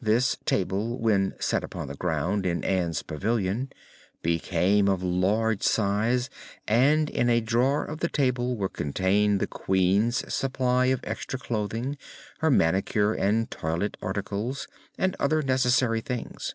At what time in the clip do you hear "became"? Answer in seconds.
4.22-4.88